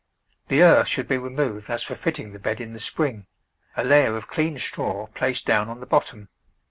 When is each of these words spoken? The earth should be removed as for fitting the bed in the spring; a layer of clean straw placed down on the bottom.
The 0.47 0.63
earth 0.63 0.87
should 0.87 1.07
be 1.07 1.19
removed 1.19 1.69
as 1.69 1.83
for 1.83 1.93
fitting 1.93 2.31
the 2.31 2.39
bed 2.39 2.59
in 2.59 2.73
the 2.73 2.79
spring; 2.79 3.27
a 3.77 3.83
layer 3.83 4.17
of 4.17 4.27
clean 4.27 4.57
straw 4.57 5.05
placed 5.09 5.45
down 5.45 5.69
on 5.69 5.79
the 5.79 5.85
bottom. 5.85 6.27